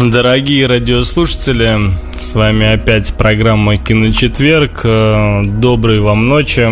[0.00, 1.76] Дорогие радиослушатели,
[2.20, 4.80] с вами опять программа «Киночетверг».
[4.84, 6.68] Э, доброй вам ночи.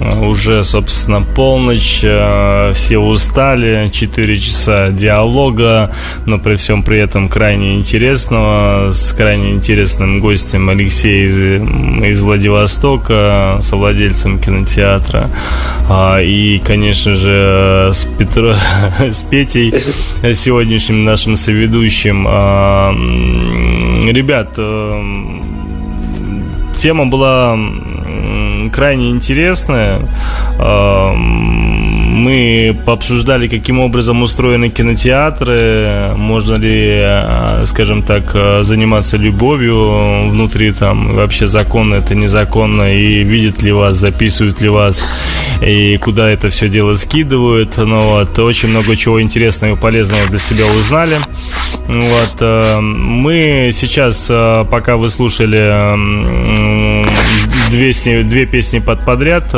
[0.00, 2.00] Э, уже, собственно, полночь.
[2.02, 3.90] Э, все устали.
[3.92, 5.92] Четыре часа диалога,
[6.24, 8.90] но при всем при этом крайне интересного.
[8.90, 15.30] С крайне интересным гостем Алексей из, из Владивостока, совладельцем кинотеатра.
[16.22, 18.54] И, конечно же, с, Петро,
[18.98, 19.72] с Петей,
[20.34, 22.26] сегодняшним нашим соведущим.
[24.10, 24.58] Ребят,
[26.80, 27.58] тема была
[28.72, 30.00] крайне интересная.
[30.58, 41.14] Мы пообсуждали, каким образом устроены кинотеатры, можно ли, а, скажем так, заниматься любовью внутри, там,
[41.14, 45.04] вообще законно это незаконно, и видят ли вас, записывают ли вас,
[45.60, 47.76] и куда это все дело скидывают.
[47.76, 51.16] Ну, вот, очень много чего интересного и полезного для себя узнали.
[51.88, 54.26] Вот, а, мы сейчас,
[54.70, 55.96] пока вы слушали
[57.70, 59.54] две, две песни под подряд,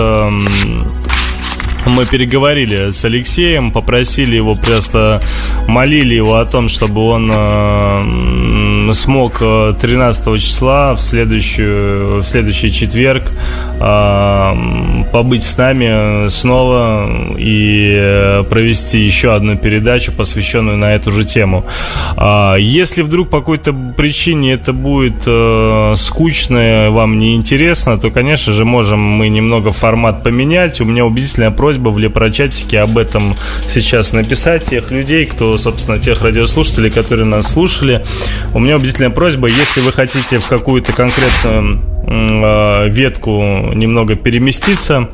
[1.87, 5.21] мы переговорили с Алексеем, попросили его просто,
[5.67, 12.71] молили его о том, чтобы он э, смог 13 э, числа в, следующую, в следующий
[12.71, 13.25] четверг
[13.81, 21.25] э, побыть с нами снова и э, провести еще одну передачу, посвященную на эту же
[21.25, 21.65] тему.
[22.17, 28.53] Э, если вдруг по какой-то причине это будет э, скучно, вам не интересно, то, конечно
[28.53, 30.81] же, можем мы немного формат поменять.
[30.81, 33.35] У меня убедительная просьба просьба в лепрочатике об этом
[33.67, 38.03] сейчас написать тех людей, кто, собственно, тех радиослушателей, которые нас слушали.
[38.53, 45.09] У меня убедительная просьба, если вы хотите в какую-то конкретную э, ветку немного переместиться,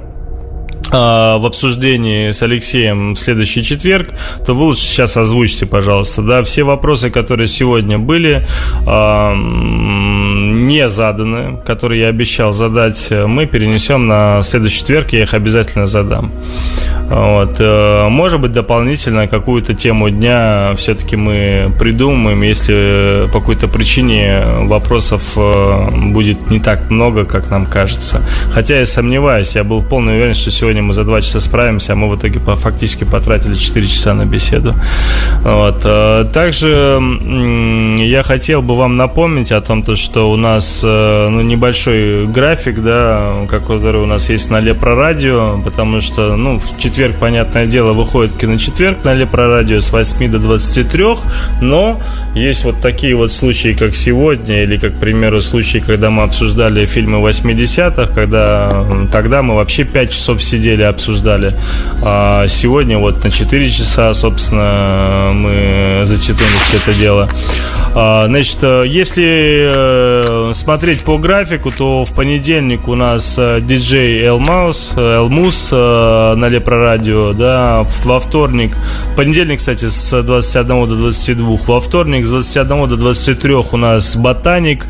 [0.90, 4.10] а, в обсуждении с Алексеем в следующий четверг,
[4.46, 8.46] то вы лучше сейчас озвучьте, пожалуйста, да, все вопросы, которые сегодня были
[8.86, 9.34] э,
[10.66, 16.32] не заданы, которые я обещал задать, мы перенесем на следующий четверг, я их обязательно задам.
[17.08, 17.56] Вот.
[17.58, 25.34] Э, может быть, дополнительно какую-то тему дня все-таки мы придумаем, если по какой-то причине вопросов
[25.36, 28.22] э, будет не так много, как нам кажется.
[28.52, 31.96] Хотя я сомневаюсь, я был в уверенности, что сегодня мы за два часа справимся, а
[31.96, 34.74] мы в итоге фактически потратили 4 часа на беседу.
[35.42, 35.82] Вот.
[35.84, 37.00] Э, также
[37.98, 44.00] я хотел бы вам напомнить о том, что у нас ну, небольшой график, да, который
[44.02, 49.04] у нас есть на Лепро Радио, потому что ну, в четверг, понятное дело, выходит киночетверг
[49.04, 51.04] на Лепро Радио с 8 до 23,
[51.60, 52.00] но
[52.34, 56.84] есть вот такие вот случаи, как сегодня, или, как, к примеру, случаи, когда мы обсуждали
[56.84, 58.68] фильмы 80-х, когда
[59.12, 61.54] тогда мы вообще 5 часов сидели, обсуждали.
[62.02, 67.28] А сегодня вот на 4 часа, собственно, мы зачитали все это дело.
[67.96, 74.94] А, значит, если э, смотреть по графику, то в понедельник у нас э, диджей Элмаус,
[74.96, 78.76] Элмус э, на Лепро радио, да, во вторник,
[79.16, 84.86] понедельник, кстати, с 21 до 22, во вторник с 21 до 23 у нас Ботаник,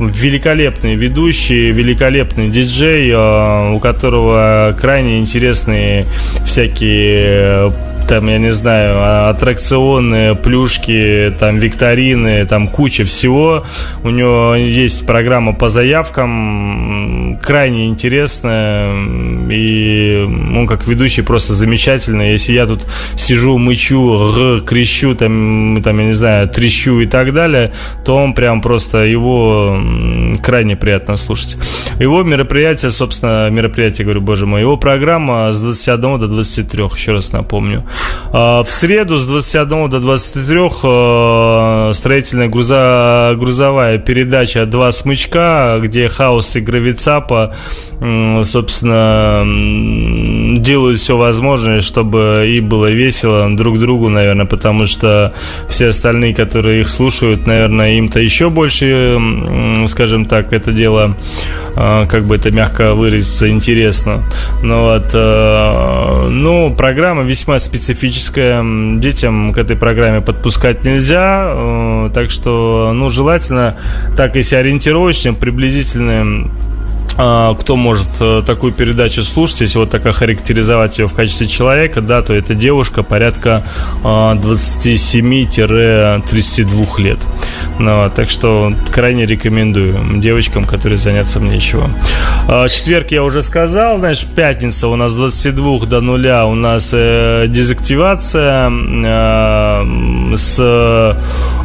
[0.00, 6.06] великолепный ведущий, великолепный диджей, у которого крайне интересные
[6.44, 7.72] всякие
[8.08, 13.64] там, я не знаю, аттракционы, плюшки, там, викторины, там, куча всего.
[14.02, 18.94] У него есть программа по заявкам, крайне интересная,
[19.50, 20.24] и
[20.56, 22.32] он как ведущий просто замечательный.
[22.32, 27.34] Если я тут сижу, мычу, р, крещу, там, там, я не знаю, трещу и так
[27.34, 27.72] далее,
[28.06, 29.78] то он прям просто, его
[30.42, 31.58] крайне приятно слушать.
[32.00, 37.32] Его мероприятие, собственно, мероприятие, говорю, боже мой, его программа с 21 до 23, еще раз
[37.32, 37.84] напомню.
[38.30, 46.08] А, в среду с 21 до 23 а, строительная груза, грузовая передача «Два смычка», где
[46.08, 47.54] хаос и гравицапа,
[48.42, 49.44] собственно,
[50.58, 55.32] делают все возможное, чтобы и было весело друг другу, наверное, потому что
[55.68, 59.18] все остальные, которые их слушают, наверное, им-то еще больше,
[59.86, 61.16] скажем так, это дело,
[61.76, 64.22] а, как бы это мягко выразиться, интересно.
[64.62, 68.62] Ну вот, ну, программа весьма специфическая специфическая.
[68.98, 71.52] Детям к этой программе подпускать нельзя.
[71.54, 73.76] Э, так что, ну, желательно
[74.16, 76.50] так, если ориентировочно, приблизительно
[77.18, 82.22] кто может э, такую передачу слушать, если вот так охарактеризовать ее в качестве человека, да,
[82.22, 83.64] то это девушка порядка
[84.04, 87.18] 27-32 а, лет.
[87.80, 91.90] Ну, так что крайне рекомендую девочкам, которые заняться мне нечего.
[92.46, 96.90] А, четверг я уже сказал, знаешь, пятница у нас с 22 до нуля у нас
[96.92, 98.70] э, дезактивация
[100.36, 101.16] с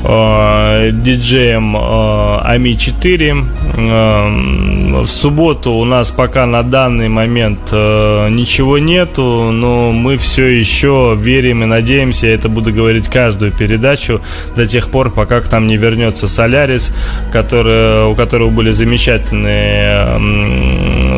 [0.04, 3.36] э, диджеем э, Ами 4.
[3.76, 10.46] Э, в субботу у нас пока на данный момент э, ничего нету, но мы все
[10.46, 14.22] еще верим и надеемся, я это буду говорить каждую передачу
[14.56, 16.96] до тех пор, пока к нам не вернется Солярис,
[17.32, 20.20] который, у которого были замечательные,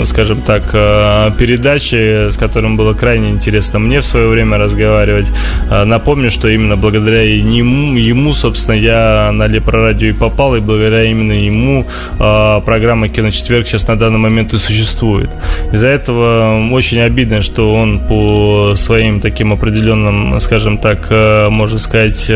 [0.04, 5.32] скажем так, э, передачи, с которым было крайне интересно мне в свое время разговаривать.
[5.70, 11.04] Э, напомню, что именно благодаря ему, ему собственно, я на Лепрорадио и попал, и благодаря
[11.04, 11.86] именно ему
[12.20, 15.30] э, программа «Киночетверг» сейчас на данный момент и существует.
[15.72, 21.10] Из-за этого очень обидно, что он по своим таким определенным, скажем так,
[21.50, 22.32] можно сказать,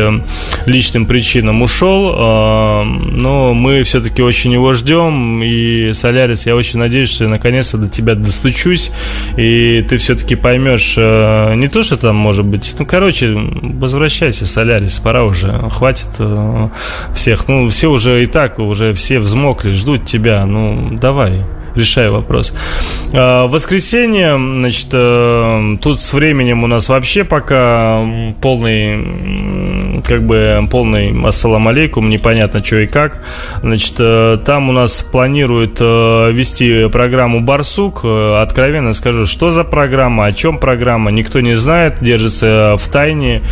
[0.66, 2.14] личным причинам ушел,
[2.84, 7.88] но мы все-таки очень его ждем, и Солярис, я очень надеюсь, что я наконец-то до
[7.88, 8.92] тебя достучусь,
[9.36, 15.24] и ты все-таки поймешь, не то, что там может быть, ну, короче, возвращайся, Солярис, пора
[15.24, 16.68] уже, хватит э,
[17.12, 17.48] всех.
[17.48, 21.42] Ну, все уже и так, уже все взмокли, ждут тебя, ну, давай
[21.74, 22.54] решаю вопрос.
[23.12, 28.00] А, воскресенье, значит, э, тут с временем у нас вообще пока
[28.40, 33.22] полный, как бы полный ассалам алейкум, непонятно что и как.
[33.62, 38.04] Значит, э, там у нас планируют э, вести программу «Барсук».
[38.04, 43.42] Откровенно скажу, что за программа, о чем программа, никто не знает, держится в тайне.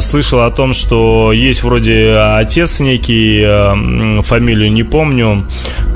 [0.00, 5.46] Слышал о том, что есть вроде отец некий, фамилию не помню,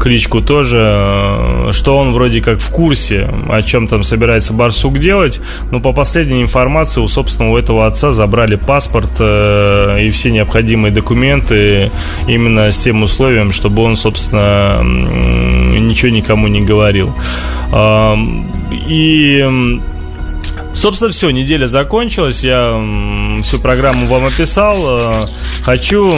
[0.00, 5.80] кличку тоже, что он вроде как в курсе, о чем там собирается Барсук делать, но
[5.80, 11.90] по последней информации у собственного этого отца забрали паспорт э, и все необходимые документы
[12.28, 17.14] именно с тем условием, чтобы он, собственно, ничего никому не говорил.
[17.72, 18.16] Э,
[18.88, 19.80] и
[20.86, 22.44] Собственно, все, неделя закончилась.
[22.44, 22.80] Я
[23.42, 25.24] всю программу вам описал.
[25.24, 25.26] Э,
[25.62, 26.14] хочу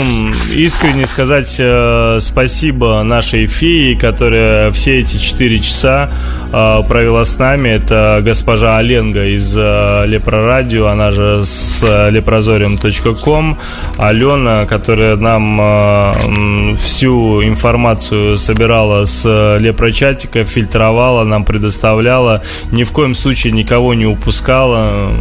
[0.55, 6.11] искренне сказать э, спасибо нашей фее, которая все эти 4 часа
[6.53, 7.71] э, провела с нами.
[7.71, 13.57] Это госпожа Оленга из Лепрорадио, она же с leprozorium.com.
[13.97, 22.43] Алена, которая нам всю информацию собирала с лепрочатика, фильтровала, нам предоставляла.
[22.71, 25.13] Ни в коем случае никого не упускала отпускала.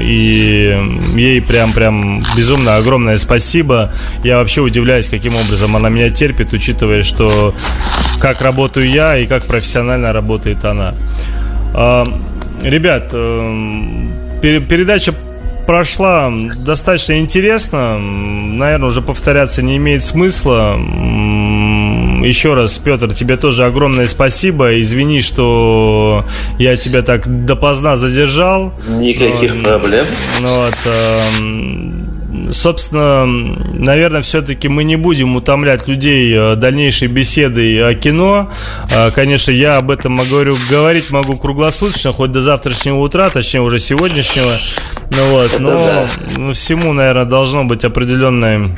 [0.00, 0.76] И
[1.14, 3.92] ей прям-прям безумно огромное спасибо.
[4.24, 7.54] Я вообще удивляюсь, каким образом она меня терпит, учитывая, что
[8.20, 10.94] как работаю я и как профессионально работает она.
[11.74, 12.04] А,
[12.62, 14.02] ребят, э,
[14.42, 15.14] передача
[15.66, 17.98] прошла достаточно интересно.
[17.98, 20.76] Наверное, уже повторяться не имеет смысла.
[22.24, 24.80] Еще раз, Петр, тебе тоже огромное спасибо.
[24.80, 26.24] Извини, что
[26.58, 28.72] я тебя так допоздна задержал.
[28.88, 30.06] Никаких но, проблем.
[30.40, 37.94] Ну, вот, э, собственно, наверное, все-таки мы не будем утомлять людей э, дальнейшей беседой о
[37.94, 38.50] кино.
[38.90, 40.36] Э, конечно, я об этом могу
[40.70, 44.56] говорить могу круглосуточно, хоть до завтрашнего утра, точнее уже сегодняшнего.
[45.10, 46.52] Ну вот, но да.
[46.52, 48.70] Всему, наверное, должно быть определенное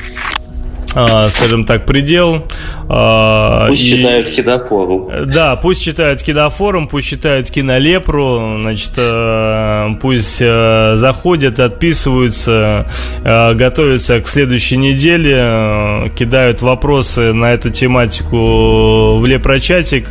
[0.87, 2.43] скажем так, предел.
[2.89, 5.11] А, пусть и, читают кинофорум.
[5.25, 12.87] Да, пусть читают кинофорум, пусть читают кинолепру, значит, э, пусть заходят, отписываются,
[13.23, 20.07] готовятся к следующей неделе, кидают вопросы на эту тематику в лепрочатик.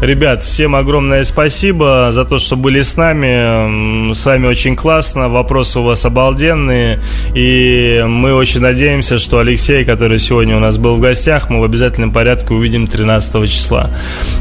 [0.00, 4.12] Ребят, всем огромное спасибо за то, что были с нами.
[4.12, 7.00] С вами очень классно, вопросы у вас обалденные,
[7.34, 11.58] и мы очень надеемся, что Алексей, который который сегодня у нас был в гостях, мы
[11.58, 13.90] в обязательном порядке увидим 13 числа.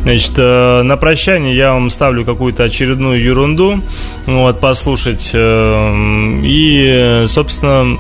[0.04, 3.80] Значит, э, на прощание я вам ставлю какую-то очередную ерунду,
[4.28, 5.32] вот, послушать.
[5.34, 7.98] Э, и, собственно,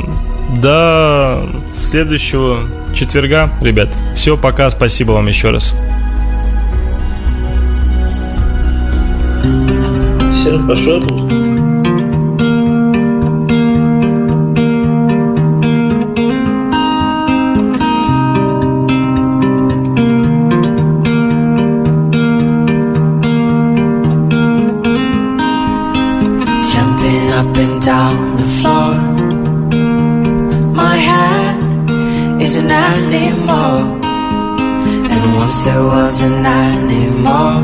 [0.61, 1.41] до
[1.75, 2.59] следующего
[2.93, 3.89] четверга, ребят.
[4.15, 5.73] Все, пока, спасибо вам еще раз.
[10.35, 11.24] Все, пошел.
[27.85, 28.31] Wasn't
[32.71, 33.99] anymore.
[35.13, 37.55] And once there was an animal,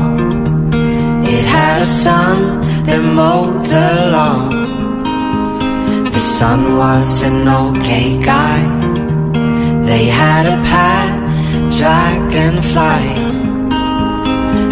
[1.26, 5.02] it had a son that mowed the lawn.
[6.04, 8.60] The son was an okay guy.
[9.86, 11.12] They had a pet
[11.78, 13.06] dragonfly.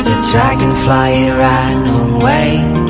[0.07, 2.90] The dragonfly ran away,